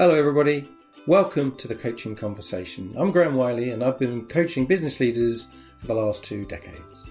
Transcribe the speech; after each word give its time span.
Hello, 0.00 0.14
everybody. 0.14 0.70
Welcome 1.08 1.56
to 1.56 1.66
the 1.66 1.74
Coaching 1.74 2.14
Conversation. 2.14 2.94
I'm 2.96 3.10
Graham 3.10 3.34
Wiley, 3.34 3.70
and 3.70 3.82
I've 3.82 3.98
been 3.98 4.26
coaching 4.26 4.64
business 4.64 5.00
leaders 5.00 5.48
for 5.78 5.88
the 5.88 5.94
last 5.94 6.22
two 6.22 6.44
decades. 6.44 7.10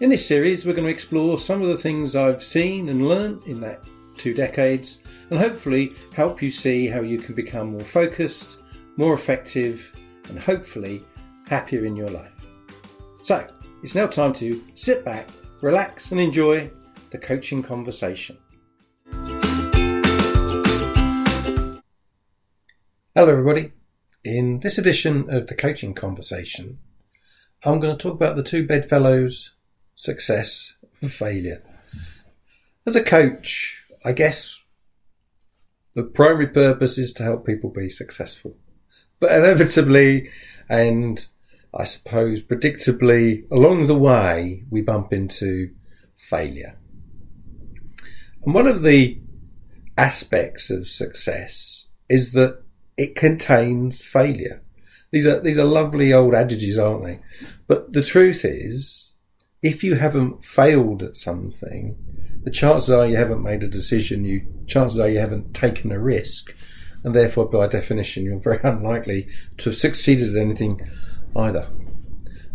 In 0.00 0.10
this 0.10 0.28
series, 0.28 0.66
we're 0.66 0.74
going 0.74 0.84
to 0.84 0.92
explore 0.92 1.38
some 1.38 1.62
of 1.62 1.68
the 1.68 1.78
things 1.78 2.14
I've 2.14 2.42
seen 2.42 2.90
and 2.90 3.08
learned 3.08 3.42
in 3.44 3.58
that 3.62 3.84
two 4.18 4.34
decades, 4.34 4.98
and 5.30 5.38
hopefully 5.38 5.94
help 6.12 6.42
you 6.42 6.50
see 6.50 6.88
how 6.88 7.00
you 7.00 7.16
can 7.16 7.34
become 7.34 7.70
more 7.70 7.80
focused, 7.80 8.58
more 8.98 9.14
effective, 9.14 9.96
and 10.28 10.38
hopefully 10.38 11.02
happier 11.46 11.86
in 11.86 11.96
your 11.96 12.10
life. 12.10 12.34
So, 13.22 13.48
it's 13.82 13.94
now 13.94 14.08
time 14.08 14.34
to 14.34 14.62
sit 14.74 15.06
back, 15.06 15.26
relax, 15.62 16.10
and 16.10 16.20
enjoy 16.20 16.70
the 17.08 17.16
coaching 17.16 17.62
conversation. 17.62 18.36
Hello, 23.18 23.32
everybody. 23.32 23.72
In 24.22 24.60
this 24.60 24.78
edition 24.78 25.28
of 25.28 25.48
the 25.48 25.56
coaching 25.56 25.92
conversation, 25.92 26.78
I'm 27.64 27.80
going 27.80 27.96
to 27.96 28.00
talk 28.00 28.14
about 28.14 28.36
the 28.36 28.44
two 28.44 28.64
bedfellows 28.64 29.50
success 29.96 30.76
and 31.00 31.12
failure. 31.12 31.60
As 32.86 32.94
a 32.94 33.02
coach, 33.02 33.82
I 34.04 34.12
guess 34.12 34.60
the 35.94 36.04
primary 36.04 36.46
purpose 36.46 36.96
is 36.96 37.12
to 37.14 37.24
help 37.24 37.44
people 37.44 37.70
be 37.70 37.90
successful. 37.90 38.56
But 39.18 39.32
inevitably, 39.32 40.30
and 40.68 41.26
I 41.74 41.82
suppose 41.82 42.44
predictably, 42.44 43.50
along 43.50 43.88
the 43.88 43.98
way, 43.98 44.62
we 44.70 44.80
bump 44.80 45.12
into 45.12 45.74
failure. 46.14 46.78
And 48.44 48.54
one 48.54 48.68
of 48.68 48.82
the 48.82 49.20
aspects 49.96 50.70
of 50.70 50.86
success 50.86 51.86
is 52.08 52.30
that 52.34 52.62
it 52.98 53.14
contains 53.14 54.04
failure. 54.04 54.60
These 55.10 55.26
are 55.26 55.40
these 55.40 55.58
are 55.58 55.64
lovely 55.64 56.12
old 56.12 56.34
adages, 56.34 56.76
aren't 56.76 57.04
they? 57.04 57.20
But 57.66 57.92
the 57.92 58.02
truth 58.02 58.44
is, 58.44 59.12
if 59.62 59.82
you 59.82 59.94
haven't 59.94 60.44
failed 60.44 61.02
at 61.02 61.16
something, 61.16 61.96
the 62.42 62.50
chances 62.50 62.90
are 62.90 63.06
you 63.06 63.16
haven't 63.16 63.42
made 63.42 63.62
a 63.62 63.68
decision. 63.68 64.24
You 64.24 64.46
chances 64.66 64.98
are 64.98 65.08
you 65.08 65.20
haven't 65.20 65.54
taken 65.54 65.92
a 65.92 65.98
risk, 65.98 66.54
and 67.04 67.14
therefore, 67.14 67.48
by 67.48 67.68
definition, 67.68 68.24
you're 68.24 68.38
very 68.38 68.60
unlikely 68.64 69.28
to 69.58 69.70
have 69.70 69.76
succeeded 69.76 70.36
at 70.36 70.42
anything 70.42 70.80
either, 71.36 71.68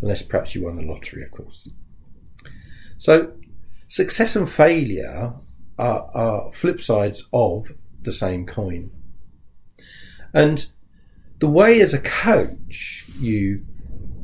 unless 0.00 0.22
perhaps 0.22 0.54
you 0.54 0.64
won 0.64 0.76
the 0.76 0.82
lottery, 0.82 1.22
of 1.22 1.30
course. 1.30 1.68
So, 2.98 3.32
success 3.86 4.34
and 4.36 4.48
failure 4.48 5.34
are, 5.78 6.10
are 6.14 6.52
flip 6.52 6.80
sides 6.80 7.26
of 7.32 7.70
the 8.02 8.12
same 8.12 8.46
coin. 8.46 8.90
And 10.32 10.66
the 11.38 11.48
way 11.48 11.80
as 11.80 11.94
a 11.94 12.00
coach 12.00 13.06
you 13.18 13.64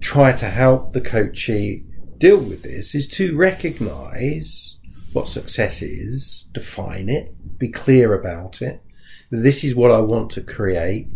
try 0.00 0.32
to 0.32 0.46
help 0.46 0.92
the 0.92 1.00
coachee 1.00 1.84
deal 2.18 2.38
with 2.38 2.62
this 2.62 2.94
is 2.94 3.08
to 3.08 3.36
recognize 3.36 4.76
what 5.12 5.28
success 5.28 5.82
is, 5.82 6.46
define 6.52 7.08
it, 7.08 7.34
be 7.58 7.68
clear 7.68 8.14
about 8.14 8.62
it. 8.62 8.82
This 9.30 9.64
is 9.64 9.74
what 9.74 9.90
I 9.90 10.00
want 10.00 10.30
to 10.32 10.40
create. 10.40 11.08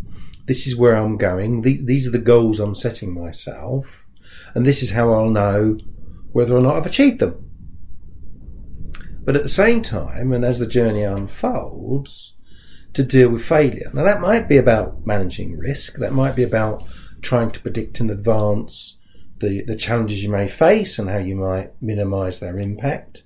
This 0.47 0.67
is 0.67 0.77
where 0.77 0.97
I'm 0.97 1.17
going. 1.17 1.63
These 1.63 2.09
are 2.09 2.11
the 2.11 2.19
goals 2.19 2.59
I'm 2.59 2.75
setting 2.75 3.13
myself. 3.15 4.07
And 4.55 4.67
this 4.67 4.83
is 4.83 4.91
how 4.91 5.13
I'll 5.13 5.31
know 5.31 5.79
whether 6.33 6.57
or 6.57 6.61
not 6.61 6.77
I've 6.77 6.87
achieved 6.87 7.21
them. 7.21 7.51
But 9.23 9.37
at 9.37 9.43
the 9.43 9.49
same 9.49 9.83
time, 9.83 10.33
and 10.33 10.45
as 10.45 10.59
the 10.59 10.67
journey 10.67 11.03
unfolds, 11.03 12.35
to 12.95 13.03
deal 13.03 13.29
with 13.29 13.45
failure. 13.45 13.91
Now, 13.95 14.05
that 14.05 14.21
might 14.21 14.49
be 14.49 14.57
about 14.57 15.07
managing 15.07 15.57
risk, 15.57 15.97
that 15.97 16.13
might 16.13 16.37
be 16.37 16.43
about 16.43 16.85
trying 17.23 17.51
to 17.53 17.61
predict 17.61 18.01
in 18.01 18.11
advance 18.11 18.99
the, 19.39 19.63
the 19.63 19.77
challenges 19.77 20.23
you 20.23 20.31
may 20.31 20.49
face 20.49 20.99
and 20.99 21.09
how 21.09 21.19
you 21.19 21.37
might 21.37 21.71
minimize 21.83 22.41
their 22.41 22.59
impact. 22.59 23.25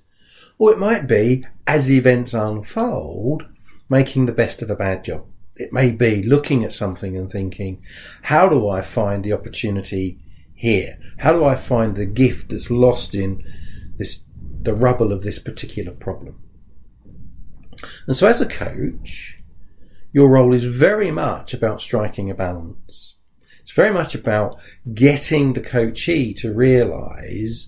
Or 0.57 0.71
it 0.71 0.79
might 0.79 1.07
be, 1.07 1.45
as 1.67 1.91
events 1.91 2.33
unfold, 2.33 3.47
making 3.89 4.25
the 4.25 4.31
best 4.31 4.61
of 4.61 4.69
a 4.69 4.75
bad 4.75 5.03
job. 5.03 5.25
It 5.57 5.73
may 5.73 5.91
be 5.91 6.23
looking 6.23 6.63
at 6.63 6.73
something 6.73 7.17
and 7.17 7.31
thinking, 7.31 7.81
how 8.23 8.49
do 8.49 8.67
I 8.69 8.81
find 8.81 9.23
the 9.23 9.33
opportunity 9.33 10.19
here? 10.53 10.97
How 11.17 11.33
do 11.33 11.45
I 11.45 11.55
find 11.55 11.95
the 11.95 12.05
gift 12.05 12.49
that's 12.49 12.69
lost 12.69 13.15
in 13.15 13.43
this, 13.97 14.21
the 14.61 14.73
rubble 14.73 15.11
of 15.11 15.23
this 15.23 15.39
particular 15.39 15.91
problem? 15.91 16.41
And 18.07 18.15
so 18.15 18.27
as 18.27 18.41
a 18.41 18.45
coach, 18.45 19.34
your 20.15 20.29
role 20.29 20.53
is 20.53 20.63
very 20.63 21.11
much 21.11 21.53
about 21.53 21.81
striking 21.81 22.31
a 22.31 22.33
balance. 22.33 23.17
It's 23.59 23.73
very 23.73 23.93
much 23.93 24.15
about 24.15 24.57
getting 24.93 25.51
the 25.51 25.59
coachee 25.59 26.33
to 26.35 26.53
realize 26.53 27.67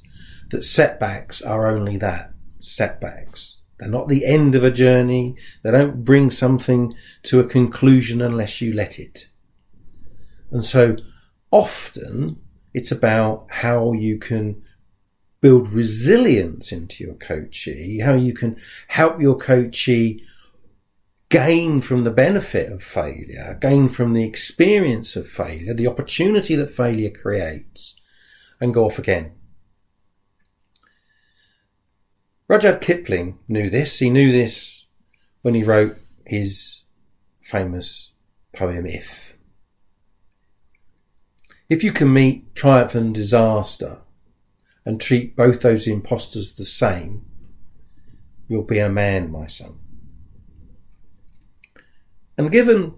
that 0.52 0.64
setbacks 0.64 1.42
are 1.42 1.68
only 1.68 1.98
that 1.98 2.32
setbacks. 2.60 3.66
They're 3.78 3.90
not 3.90 4.08
the 4.08 4.26
end 4.26 4.56
of 4.56 4.64
a 4.64 4.72
journey. 4.72 5.36
They 5.62 5.72
don't 5.72 6.06
bring 6.06 6.32
something 6.32 6.94
to 7.24 7.42
a 7.42 7.46
conclusion 7.46 8.22
unless 8.22 8.62
you 8.62 8.74
let 8.74 8.98
it. 8.98 9.28
And 10.50 10.64
so 10.64 10.96
often 11.52 12.40
it's 12.74 12.94
about 12.94 13.48
how 13.50 13.92
you 13.92 14.20
can 14.20 14.64
build 15.42 15.74
resilience 15.74 16.72
into 16.72 17.04
your 17.04 17.16
coachee, 17.16 18.00
how 18.00 18.14
you 18.14 18.34
can 18.34 18.56
help 18.88 19.20
your 19.20 19.36
coachee 19.36 20.24
gain 21.30 21.82
from 21.82 22.04
the 22.04 22.12
benefit 22.12 22.72
of 22.72 22.82
failure, 22.82 23.58
gain 23.60 23.90
from 23.90 24.14
the 24.14 24.24
experience 24.24 25.16
of 25.16 25.28
failure, 25.28 25.74
the 25.74 25.88
opportunity 25.88 26.56
that 26.56 26.70
failure 26.70 27.10
creates, 27.10 27.96
and 28.62 28.74
go 28.74 28.86
off 28.86 28.98
again. 28.98 29.34
Rudyard 32.48 32.80
Kipling 32.80 33.40
knew 33.48 33.70
this. 33.70 34.00
He 34.00 34.10
knew 34.10 34.32
this 34.32 34.86
when 35.42 35.54
he 35.54 35.64
wrote 35.64 35.98
his 36.26 36.84
famous 37.42 38.14
poem 38.54 38.86
If. 38.86 39.36
If 41.70 41.84
you 41.84 41.92
can 41.92 42.14
meet 42.14 42.56
triumph 42.56 42.96
and 42.96 43.14
disaster 43.14 43.98
and 44.86 45.02
treat 45.02 45.36
both 45.36 45.60
those 45.60 45.88
impostors 45.88 46.54
the 46.54 46.64
same, 46.64 47.26
you'll 48.48 48.64
be 48.64 48.80
a 48.80 48.88
man, 48.88 49.30
my 49.30 49.48
son. 49.48 49.78
And 52.38 52.52
given 52.52 52.96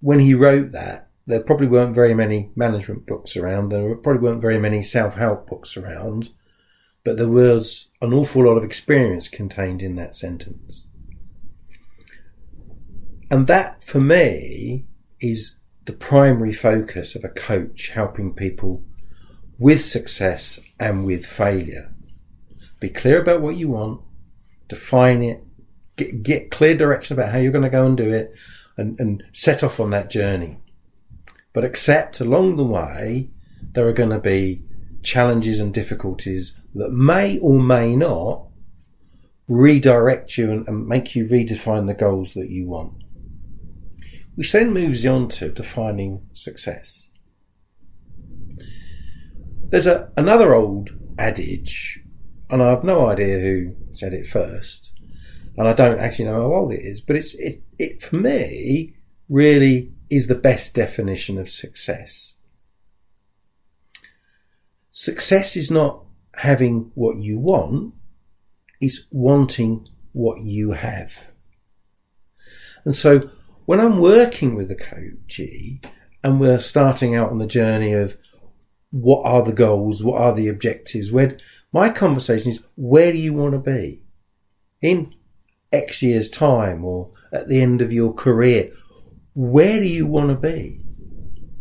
when 0.00 0.20
he 0.20 0.34
wrote 0.34 0.72
that, 0.72 1.08
there 1.26 1.40
probably 1.40 1.66
weren't 1.66 1.94
very 1.94 2.14
many 2.14 2.50
management 2.56 3.06
books 3.06 3.36
around. 3.36 3.68
There 3.68 3.94
probably 3.96 4.22
weren't 4.22 4.40
very 4.40 4.58
many 4.58 4.82
self 4.82 5.14
help 5.14 5.46
books 5.46 5.76
around, 5.76 6.30
but 7.04 7.16
there 7.18 7.28
was 7.28 7.88
an 8.00 8.14
awful 8.14 8.44
lot 8.46 8.56
of 8.56 8.64
experience 8.64 9.28
contained 9.28 9.82
in 9.82 9.96
that 9.96 10.16
sentence. 10.16 10.86
And 13.30 13.46
that, 13.46 13.82
for 13.82 14.00
me, 14.00 14.86
is 15.20 15.56
the 15.84 15.92
primary 15.92 16.52
focus 16.52 17.14
of 17.14 17.24
a 17.24 17.28
coach 17.28 17.90
helping 17.90 18.32
people 18.32 18.82
with 19.58 19.84
success 19.84 20.58
and 20.80 21.04
with 21.04 21.26
failure. 21.26 21.92
Be 22.80 22.88
clear 22.88 23.20
about 23.20 23.42
what 23.42 23.56
you 23.56 23.68
want, 23.68 24.00
define 24.68 25.22
it, 25.22 25.44
get, 25.98 26.22
get 26.22 26.50
clear 26.50 26.74
direction 26.74 27.14
about 27.14 27.30
how 27.30 27.38
you're 27.38 27.52
going 27.52 27.64
to 27.64 27.70
go 27.70 27.84
and 27.84 27.96
do 27.96 28.12
it 28.12 28.34
and, 28.76 28.98
and 28.98 29.22
set 29.34 29.62
off 29.62 29.80
on 29.80 29.90
that 29.90 30.08
journey. 30.08 30.58
But 31.52 31.64
accept 31.64 32.20
along 32.20 32.56
the 32.56 32.64
way 32.64 33.30
there 33.72 33.86
are 33.86 33.92
going 33.92 34.10
to 34.10 34.18
be 34.18 34.62
challenges 35.02 35.60
and 35.60 35.74
difficulties 35.74 36.54
that 36.74 36.92
may 36.92 37.38
or 37.40 37.60
may 37.60 37.96
not 37.96 38.46
redirect 39.48 40.38
you 40.38 40.50
and, 40.50 40.68
and 40.68 40.86
make 40.86 41.14
you 41.14 41.26
redefine 41.26 41.86
the 41.86 41.94
goals 41.94 42.34
that 42.34 42.50
you 42.50 42.66
want. 42.66 42.92
Which 44.34 44.52
then 44.52 44.72
moves 44.72 45.02
you 45.02 45.10
on 45.10 45.28
to 45.30 45.48
defining 45.48 46.28
success. 46.32 47.08
There's 49.70 49.86
a, 49.86 50.10
another 50.16 50.54
old 50.54 50.90
adage, 51.18 52.00
and 52.48 52.62
I 52.62 52.70
have 52.70 52.84
no 52.84 53.06
idea 53.06 53.40
who 53.40 53.74
said 53.92 54.14
it 54.14 54.26
first, 54.26 54.97
and 55.58 55.66
I 55.66 55.72
don't 55.72 55.98
actually 55.98 56.26
know 56.26 56.40
how 56.40 56.54
old 56.54 56.72
it 56.72 56.82
is, 56.82 57.00
but 57.00 57.16
it's 57.16 57.34
it, 57.34 57.64
it 57.80 58.00
for 58.00 58.14
me 58.14 58.94
really 59.28 59.92
is 60.08 60.28
the 60.28 60.36
best 60.36 60.72
definition 60.72 61.36
of 61.36 61.48
success. 61.48 62.36
Success 64.92 65.56
is 65.56 65.68
not 65.68 66.04
having 66.34 66.92
what 66.94 67.18
you 67.18 67.40
want, 67.40 67.92
it's 68.80 69.00
wanting 69.10 69.88
what 70.12 70.42
you 70.42 70.70
have. 70.72 71.32
And 72.84 72.94
so 72.94 73.28
when 73.66 73.80
I'm 73.80 73.98
working 73.98 74.54
with 74.54 74.70
a 74.70 74.76
coachee 74.76 75.80
and 76.22 76.38
we're 76.38 76.60
starting 76.60 77.16
out 77.16 77.30
on 77.30 77.38
the 77.38 77.46
journey 77.46 77.92
of 77.92 78.16
what 78.92 79.26
are 79.26 79.42
the 79.42 79.52
goals, 79.52 80.04
what 80.04 80.22
are 80.22 80.34
the 80.34 80.46
objectives, 80.46 81.10
where 81.10 81.36
my 81.72 81.90
conversation 81.90 82.52
is 82.52 82.62
where 82.76 83.10
do 83.10 83.18
you 83.18 83.34
want 83.34 83.54
to 83.54 83.58
be? 83.58 84.04
In 84.80 85.12
X 85.72 86.02
years' 86.02 86.28
time 86.28 86.84
or 86.84 87.10
at 87.32 87.48
the 87.48 87.60
end 87.60 87.82
of 87.82 87.92
your 87.92 88.12
career? 88.12 88.72
where 89.38 89.78
do 89.78 89.86
you 89.86 90.04
want 90.04 90.30
to 90.30 90.34
be? 90.34 90.80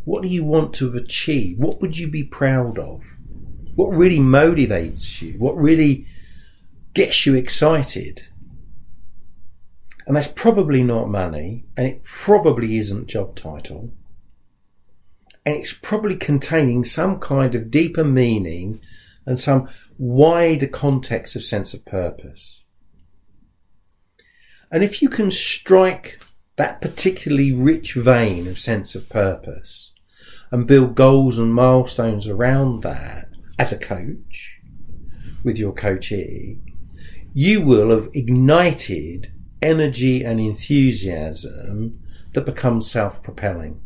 What 0.04 0.24
do 0.24 0.30
you 0.30 0.44
want 0.44 0.74
to 0.76 0.96
achieve? 0.96 1.60
What 1.60 1.80
would 1.80 1.96
you 1.96 2.08
be 2.08 2.24
proud 2.24 2.80
of? 2.80 3.04
What 3.76 3.96
really 3.96 4.18
motivates 4.18 5.22
you? 5.22 5.38
What 5.38 5.56
really 5.56 6.08
gets 6.96 7.28
you 7.28 7.36
excited? 7.36 8.24
And 10.08 10.16
that's 10.16 10.30
probably 10.30 10.82
not 10.82 11.08
money, 11.08 11.66
and 11.78 11.86
it 11.86 12.04
probably 12.04 12.78
isn't 12.78 13.10
job 13.10 13.36
title, 13.36 13.92
and 15.46 15.56
it's 15.58 15.74
probably 15.74 16.16
containing 16.16 16.84
some 16.84 17.20
kind 17.20 17.54
of 17.54 17.70
deeper 17.70 18.04
meaning 18.04 18.82
and 19.28 19.40
some 19.40 19.70
wider 20.00 20.66
context 20.66 21.36
of 21.36 21.44
sense 21.44 21.76
of 21.76 21.86
purpose. 21.86 22.64
And 24.72 24.84
if 24.84 25.02
you 25.02 25.10
can 25.10 25.32
strike 25.32 26.20
that 26.58 26.82
particularly 26.82 27.54
rich 27.54 27.94
vein 27.94 28.48
of 28.48 28.60
sense 28.60 28.96
of 28.96 29.10
purpose 29.10 29.94
and 30.52 30.68
build 30.68 30.96
goals 30.96 31.38
and 31.38 31.54
milestones 31.54 32.28
around 32.28 32.82
that 32.84 33.30
as 33.60 33.72
a 33.72 33.78
coach 33.78 34.62
with 35.44 35.58
your 35.58 35.74
coachee, 35.74 36.60
you 37.34 37.62
will 37.62 37.92
have 37.92 38.10
ignited 38.14 39.32
energy 39.62 40.24
and 40.24 40.40
enthusiasm 40.40 42.00
that 42.34 42.46
becomes 42.46 42.90
self 42.90 43.24
propelling. 43.24 43.80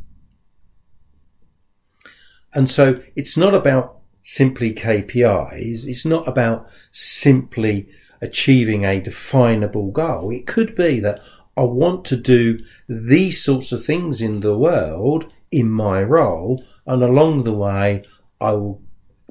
And 2.53 2.69
so 2.69 3.01
it's 3.15 3.37
not 3.37 3.53
about 3.53 3.99
simply 4.21 4.73
KPIs. 4.73 5.85
It's 5.85 6.05
not 6.05 6.27
about 6.27 6.67
simply 6.91 7.89
achieving 8.21 8.85
a 8.85 9.01
definable 9.01 9.91
goal. 9.91 10.31
It 10.31 10.47
could 10.47 10.75
be 10.75 10.99
that 10.99 11.21
I 11.57 11.63
want 11.63 12.05
to 12.05 12.15
do 12.15 12.59
these 12.87 13.43
sorts 13.43 13.71
of 13.71 13.85
things 13.85 14.21
in 14.21 14.39
the 14.39 14.57
world 14.57 15.31
in 15.51 15.69
my 15.69 16.01
role, 16.01 16.63
and 16.85 17.03
along 17.03 17.43
the 17.43 17.53
way, 17.53 18.03
I 18.39 18.51
will 18.51 18.81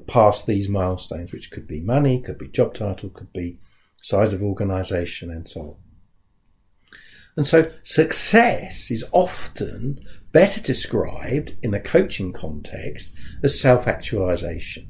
pass 0.07 0.43
these 0.43 0.69
milestones, 0.69 1.33
which 1.33 1.51
could 1.51 1.67
be 1.67 1.79
money, 1.81 2.21
could 2.21 2.37
be 2.37 2.47
job 2.47 2.73
title, 2.73 3.09
could 3.09 3.33
be 3.33 3.59
size 4.01 4.33
of 4.33 4.43
organization, 4.43 5.31
and 5.31 5.47
so 5.47 5.61
on. 5.61 5.75
And 7.37 7.45
so 7.45 7.71
success 7.83 8.91
is 8.91 9.05
often 9.11 10.05
better 10.31 10.61
described 10.61 11.55
in 11.61 11.73
a 11.73 11.79
coaching 11.79 12.33
context 12.33 13.13
as 13.43 13.59
self 13.59 13.87
actualization. 13.87 14.89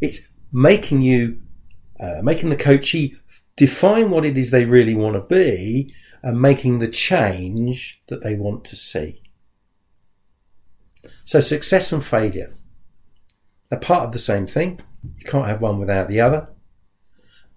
It's 0.00 0.22
making 0.52 1.02
you, 1.02 1.40
uh, 2.00 2.20
making 2.22 2.50
the 2.50 2.56
coachee 2.56 3.16
define 3.56 4.10
what 4.10 4.24
it 4.24 4.36
is 4.36 4.50
they 4.50 4.64
really 4.64 4.94
want 4.94 5.14
to 5.14 5.20
be 5.20 5.94
and 6.22 6.40
making 6.40 6.78
the 6.78 6.88
change 6.88 8.02
that 8.08 8.22
they 8.22 8.34
want 8.34 8.64
to 8.64 8.76
see. 8.76 9.22
So 11.24 11.40
success 11.40 11.92
and 11.92 12.04
failure 12.04 12.54
are 13.70 13.78
part 13.78 14.04
of 14.04 14.12
the 14.12 14.18
same 14.18 14.46
thing. 14.46 14.80
You 15.18 15.24
can't 15.24 15.48
have 15.48 15.62
one 15.62 15.78
without 15.78 16.08
the 16.08 16.20
other. 16.20 16.48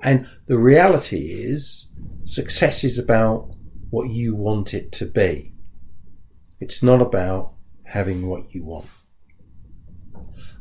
And 0.02 0.28
the 0.48 0.58
reality 0.58 1.32
is 1.32 1.88
success 2.24 2.84
is 2.84 3.00
about 3.00 3.56
what 3.90 4.10
you 4.10 4.36
want 4.36 4.74
it 4.74 4.92
to 4.94 5.06
be. 5.06 5.54
It's 6.60 6.84
not 6.84 7.02
about 7.02 7.54
having 7.84 8.28
what 8.28 8.54
you 8.54 8.64
want. 8.64 8.86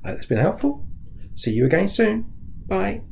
I 0.05 0.11
hope 0.11 0.19
it's 0.19 0.26
been 0.26 0.38
helpful. 0.38 0.87
See 1.34 1.52
you 1.52 1.67
again 1.67 1.88
soon. 1.88 2.32
Bye. 2.67 3.02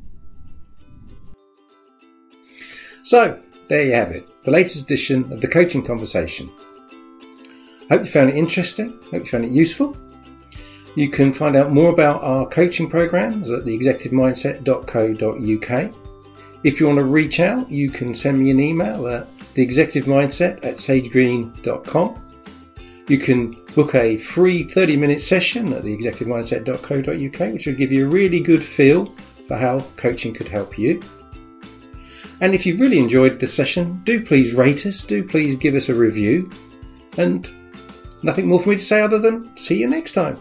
So, 3.05 3.41
there 3.69 3.85
you 3.85 3.93
have 3.93 4.11
it, 4.13 4.27
the 4.45 4.51
latest 4.51 4.83
edition 4.83 5.31
of 5.31 5.43
the 5.43 5.47
Coaching 5.47 5.85
Conversation. 5.85 6.51
Hope 7.91 8.01
you 8.01 8.07
found 8.07 8.31
it 8.31 8.37
interesting, 8.37 8.99
hope 9.11 9.13
you 9.13 9.27
found 9.27 9.45
it 9.45 9.51
useful. 9.51 9.95
You 10.97 11.11
can 11.11 11.31
find 11.31 11.55
out 11.55 11.71
more 11.71 11.91
about 11.91 12.23
our 12.23 12.49
coaching 12.49 12.89
programs 12.89 13.51
at 13.51 13.65
theexecutivemindset.co.uk. 13.65 15.95
If 16.63 16.81
you 16.81 16.87
want 16.87 16.99
to 16.99 17.05
reach 17.05 17.41
out, 17.41 17.71
you 17.71 17.91
can 17.91 18.15
send 18.15 18.39
me 18.39 18.51
an 18.51 18.59
email 18.59 19.07
at 19.07 19.29
theexecutivemindset 19.55 20.65
at 20.65 20.77
sagegreen.com. 20.77 22.23
You 23.09 23.19
can 23.19 23.63
book 23.75 23.95
a 23.95 24.17
free 24.17 24.63
30 24.63 24.97
minute 24.97 25.21
session 25.21 25.75
at 25.75 25.83
theexecutivemindset.co.uk, 25.83 27.53
which 27.53 27.67
will 27.67 27.75
give 27.75 27.93
you 27.93 28.07
a 28.07 28.09
really 28.09 28.41
good 28.41 28.65
feel 28.65 29.15
for 29.47 29.59
how 29.59 29.81
coaching 29.99 30.33
could 30.33 30.49
help 30.49 30.79
you. 30.79 31.03
And 32.45 32.55
if 32.55 32.67
you've 32.67 32.79
really 32.79 32.99
enjoyed 32.99 33.41
the 33.41 33.47
session, 33.47 34.03
do 34.05 34.23
please 34.23 34.53
rate 34.53 34.85
us, 34.85 35.03
do 35.03 35.25
please 35.25 35.57
give 35.57 35.75
us 35.75 35.89
a 35.89 35.95
review, 35.95 36.51
and 37.17 37.51
nothing 38.23 38.47
more 38.47 38.61
for 38.61 38.69
me 38.69 38.77
to 38.77 38.83
say 38.83 39.01
other 39.01 39.19
than 39.19 39.57
see 39.57 39.79
you 39.79 39.89
next 39.89 40.13
time. 40.13 40.39